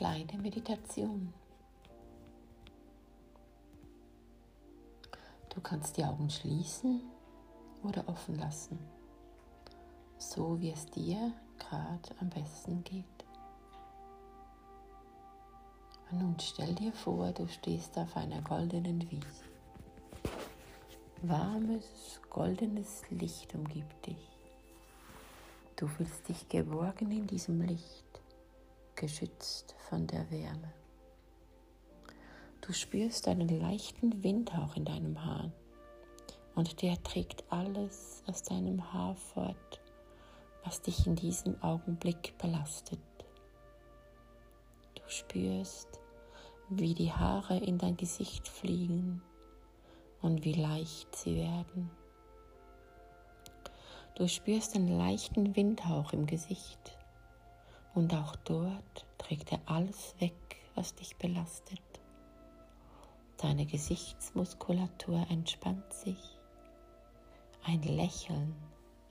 Meditation. 0.00 1.32
Du 5.48 5.60
kannst 5.60 5.96
die 5.96 6.04
Augen 6.04 6.30
schließen 6.30 7.02
oder 7.82 8.08
offen 8.08 8.38
lassen, 8.38 8.78
so 10.16 10.60
wie 10.60 10.70
es 10.70 10.86
dir 10.86 11.32
gerade 11.58 12.14
am 12.20 12.30
besten 12.30 12.84
geht. 12.84 13.04
Und 16.10 16.20
nun 16.20 16.36
stell 16.40 16.74
dir 16.74 16.92
vor, 16.92 17.32
du 17.32 17.48
stehst 17.48 17.98
auf 17.98 18.16
einer 18.16 18.40
goldenen 18.42 19.10
Wiese. 19.10 19.44
Warmes, 21.22 22.20
goldenes 22.30 23.02
Licht 23.10 23.52
umgibt 23.54 24.06
dich. 24.06 24.38
Du 25.74 25.88
fühlst 25.88 26.28
dich 26.28 26.48
geborgen 26.48 27.10
in 27.10 27.26
diesem 27.26 27.60
Licht, 27.62 28.07
geschützt 28.98 29.76
von 29.88 30.06
der 30.08 30.28
Wärme. 30.30 30.72
Du 32.60 32.72
spürst 32.72 33.28
einen 33.28 33.48
leichten 33.48 34.22
Windhauch 34.24 34.76
in 34.76 34.84
deinem 34.84 35.24
Haar 35.24 35.50
und 36.56 36.82
der 36.82 37.00
trägt 37.04 37.44
alles 37.48 38.24
aus 38.26 38.42
deinem 38.42 38.92
Haar 38.92 39.14
fort, 39.14 39.80
was 40.64 40.82
dich 40.82 41.06
in 41.06 41.14
diesem 41.14 41.62
Augenblick 41.62 42.36
belastet. 42.38 42.98
Du 44.96 45.02
spürst, 45.06 46.00
wie 46.68 46.94
die 46.94 47.12
Haare 47.12 47.56
in 47.58 47.78
dein 47.78 47.96
Gesicht 47.96 48.48
fliegen 48.48 49.22
und 50.20 50.44
wie 50.44 50.54
leicht 50.54 51.14
sie 51.14 51.36
werden. 51.36 51.90
Du 54.16 54.26
spürst 54.26 54.74
einen 54.74 54.98
leichten 54.98 55.54
Windhauch 55.54 56.12
im 56.12 56.26
Gesicht 56.26 56.98
und 57.94 58.14
auch 58.14 58.36
dort 58.36 58.87
alles 59.78 60.16
weg, 60.18 60.56
was 60.74 60.96
dich 60.96 61.14
belastet. 61.18 61.80
Deine 63.36 63.64
Gesichtsmuskulatur 63.64 65.24
entspannt 65.30 65.92
sich. 65.92 66.18
Ein 67.62 67.80
Lächeln 67.82 68.56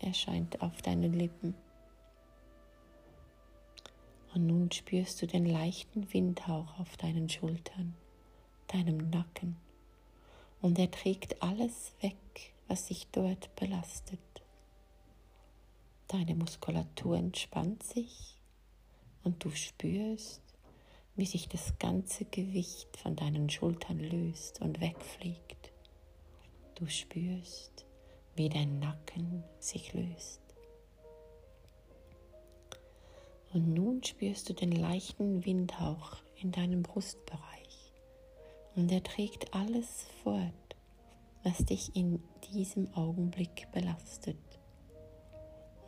erscheint 0.00 0.60
auf 0.62 0.82
deinen 0.82 1.12
Lippen. 1.12 1.54
Und 4.34 4.48
nun 4.48 4.72
spürst 4.72 5.22
du 5.22 5.28
den 5.28 5.46
leichten 5.46 6.12
Windhauch 6.12 6.80
auf 6.80 6.96
deinen 6.96 7.28
Schultern, 7.28 7.94
deinem 8.66 9.08
Nacken. 9.10 9.56
Und 10.60 10.80
er 10.80 10.90
trägt 10.90 11.40
alles 11.44 11.92
weg, 12.00 12.54
was 12.66 12.88
sich 12.88 13.06
dort 13.12 13.54
belastet. 13.54 14.18
Deine 16.08 16.34
Muskulatur 16.34 17.16
entspannt 17.18 17.84
sich 17.84 18.34
und 19.22 19.44
du 19.44 19.50
spürst, 19.50 20.42
wie 21.16 21.26
sich 21.26 21.48
das 21.48 21.78
ganze 21.78 22.26
Gewicht 22.26 22.96
von 22.96 23.16
deinen 23.16 23.48
Schultern 23.48 23.98
löst 23.98 24.60
und 24.60 24.80
wegfliegt. 24.80 25.72
Du 26.74 26.86
spürst, 26.86 27.86
wie 28.34 28.50
dein 28.50 28.78
Nacken 28.78 29.42
sich 29.58 29.94
löst. 29.94 30.40
Und 33.54 33.72
nun 33.72 34.02
spürst 34.02 34.50
du 34.50 34.52
den 34.52 34.72
leichten 34.72 35.46
Windhauch 35.46 36.18
in 36.42 36.52
deinem 36.52 36.82
Brustbereich. 36.82 37.94
Und 38.74 38.92
er 38.92 39.02
trägt 39.02 39.54
alles 39.54 40.06
fort, 40.22 40.52
was 41.42 41.64
dich 41.64 41.96
in 41.96 42.22
diesem 42.52 42.92
Augenblick 42.94 43.68
belastet. 43.72 44.36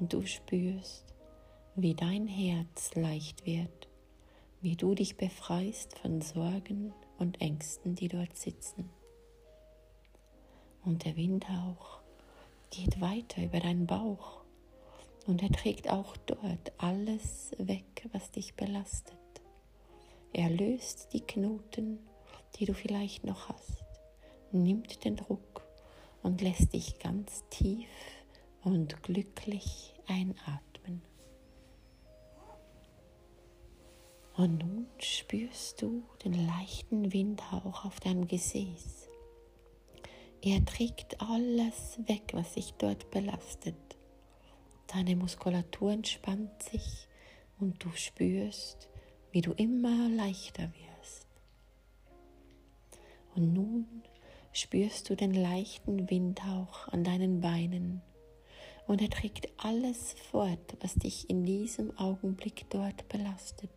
Und 0.00 0.14
du 0.14 0.24
spürst, 0.24 1.04
wie 1.76 1.94
dein 1.94 2.26
Herz 2.26 2.94
leicht 2.94 3.44
wird, 3.44 3.87
wie 4.60 4.76
du 4.76 4.94
dich 4.94 5.16
befreist 5.16 5.98
von 5.98 6.20
Sorgen 6.20 6.92
und 7.18 7.40
Ängsten, 7.40 7.94
die 7.94 8.08
dort 8.08 8.36
sitzen. 8.36 8.90
Und 10.84 11.04
der 11.04 11.16
Windhauch 11.16 12.00
geht 12.70 13.00
weiter 13.00 13.42
über 13.42 13.60
deinen 13.60 13.86
Bauch 13.86 14.42
und 15.26 15.42
er 15.42 15.50
trägt 15.50 15.90
auch 15.90 16.16
dort 16.16 16.72
alles 16.78 17.52
weg, 17.58 18.08
was 18.12 18.30
dich 18.30 18.54
belastet. 18.54 19.16
Er 20.32 20.50
löst 20.50 21.12
die 21.12 21.20
Knoten, 21.20 21.98
die 22.56 22.64
du 22.64 22.74
vielleicht 22.74 23.24
noch 23.24 23.48
hast, 23.48 23.84
nimmt 24.52 25.04
den 25.04 25.16
Druck 25.16 25.66
und 26.22 26.40
lässt 26.40 26.72
dich 26.72 26.98
ganz 26.98 27.44
tief 27.50 27.88
und 28.62 29.02
glücklich 29.02 29.94
einatmen. 30.06 30.67
Und 34.38 34.58
nun 34.60 34.86
spürst 35.00 35.82
du 35.82 36.04
den 36.24 36.46
leichten 36.46 37.12
Windhauch 37.12 37.84
auf 37.84 37.98
deinem 37.98 38.28
Gesäß. 38.28 39.08
Er 40.40 40.64
trägt 40.64 41.20
alles 41.20 41.98
weg, 42.06 42.30
was 42.34 42.54
sich 42.54 42.72
dort 42.74 43.10
belastet. 43.10 43.74
Deine 44.86 45.16
Muskulatur 45.16 45.90
entspannt 45.90 46.62
sich 46.62 47.08
und 47.58 47.82
du 47.82 47.90
spürst, 47.96 48.88
wie 49.32 49.40
du 49.40 49.50
immer 49.54 50.08
leichter 50.08 50.70
wirst. 50.72 51.26
Und 53.34 53.52
nun 53.52 54.04
spürst 54.52 55.10
du 55.10 55.16
den 55.16 55.34
leichten 55.34 56.08
Windhauch 56.10 56.86
an 56.86 57.02
deinen 57.02 57.40
Beinen 57.40 58.02
und 58.86 59.02
er 59.02 59.10
trägt 59.10 59.48
alles 59.56 60.12
fort, 60.30 60.76
was 60.78 60.94
dich 60.94 61.28
in 61.28 61.44
diesem 61.44 61.98
Augenblick 61.98 62.66
dort 62.70 63.08
belastet. 63.08 63.70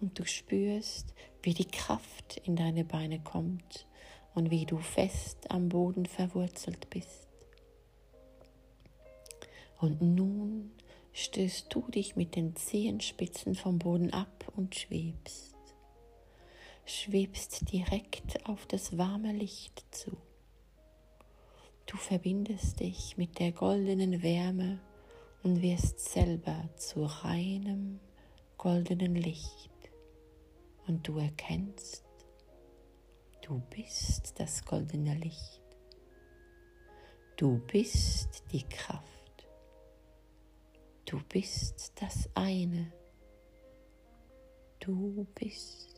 Und 0.00 0.18
du 0.18 0.26
spürst, 0.26 1.14
wie 1.42 1.54
die 1.54 1.66
Kraft 1.66 2.40
in 2.44 2.56
deine 2.56 2.84
Beine 2.84 3.20
kommt 3.20 3.86
und 4.34 4.50
wie 4.50 4.66
du 4.66 4.78
fest 4.78 5.50
am 5.50 5.68
Boden 5.68 6.06
verwurzelt 6.06 6.90
bist. 6.90 7.26
Und 9.80 10.02
nun 10.02 10.72
stößt 11.12 11.66
du 11.72 11.88
dich 11.90 12.16
mit 12.16 12.36
den 12.36 12.54
Zehenspitzen 12.56 13.54
vom 13.54 13.78
Boden 13.78 14.12
ab 14.12 14.52
und 14.56 14.74
schwebst. 14.74 15.56
Schwebst 16.84 17.70
direkt 17.70 18.46
auf 18.48 18.66
das 18.66 18.96
warme 18.96 19.32
Licht 19.32 19.84
zu. 19.90 20.16
Du 21.86 21.96
verbindest 21.96 22.80
dich 22.80 23.16
mit 23.16 23.38
der 23.38 23.52
goldenen 23.52 24.22
Wärme 24.22 24.80
und 25.42 25.62
wirst 25.62 26.00
selber 26.00 26.68
zu 26.76 27.04
reinem 27.04 28.00
goldenen 28.58 29.14
Licht. 29.14 29.70
Und 30.86 31.06
du 31.06 31.18
erkennst, 31.18 32.04
du 33.42 33.60
bist 33.70 34.38
das 34.38 34.64
goldene 34.64 35.14
Licht. 35.14 35.62
Du 37.36 37.58
bist 37.66 38.42
die 38.50 38.64
Kraft. 38.64 39.48
Du 41.06 41.22
bist 41.28 41.92
das 42.00 42.28
eine. 42.34 42.92
Du 44.80 45.26
bist. 45.34 45.97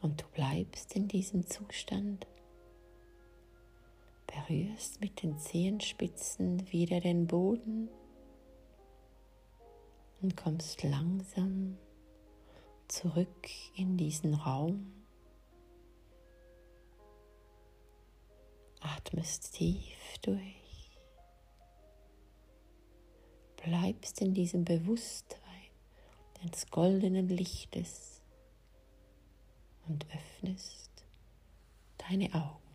Und 0.00 0.22
du 0.22 0.26
bleibst 0.28 0.94
in 0.94 1.08
diesem 1.08 1.46
Zustand, 1.46 2.26
berührst 4.26 5.00
mit 5.00 5.22
den 5.22 5.38
Zehenspitzen 5.38 6.70
wieder 6.70 7.00
den 7.00 7.26
Boden. 7.26 7.88
Und 10.20 10.36
kommst 10.36 10.82
langsam 10.82 11.78
zurück 12.88 13.48
in 13.76 13.96
diesen 13.96 14.34
Raum. 14.34 14.92
Atmest 18.80 19.54
tief 19.54 20.18
durch, 20.22 20.98
bleibst 23.64 24.20
in 24.20 24.34
diesem 24.34 24.64
Bewusstsein 24.64 25.38
des 26.52 26.70
goldenen 26.70 27.28
Lichtes 27.28 28.17
und 29.88 30.06
öffnest 30.14 30.90
deine 31.98 32.32
Augen. 32.34 32.67